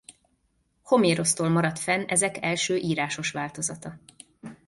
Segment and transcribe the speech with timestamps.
[0.81, 3.99] Homérosztól maradt fenn ezek első írásos változata.